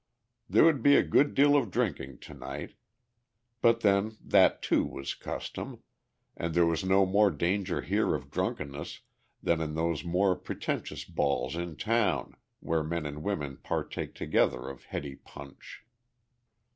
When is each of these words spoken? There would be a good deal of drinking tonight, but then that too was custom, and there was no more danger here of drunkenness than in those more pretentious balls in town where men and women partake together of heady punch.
There 0.49 0.63
would 0.65 0.81
be 0.81 0.95
a 0.95 1.03
good 1.03 1.35
deal 1.35 1.55
of 1.55 1.69
drinking 1.69 2.17
tonight, 2.21 2.73
but 3.61 3.81
then 3.81 4.17
that 4.19 4.63
too 4.63 4.83
was 4.83 5.13
custom, 5.13 5.83
and 6.35 6.55
there 6.55 6.65
was 6.65 6.83
no 6.83 7.05
more 7.05 7.29
danger 7.29 7.81
here 7.81 8.15
of 8.15 8.31
drunkenness 8.31 9.01
than 9.43 9.61
in 9.61 9.75
those 9.75 10.03
more 10.03 10.35
pretentious 10.35 11.05
balls 11.05 11.55
in 11.55 11.75
town 11.75 12.35
where 12.61 12.81
men 12.83 13.05
and 13.05 13.21
women 13.21 13.57
partake 13.57 14.15
together 14.15 14.69
of 14.69 14.85
heady 14.85 15.17
punch. 15.17 15.85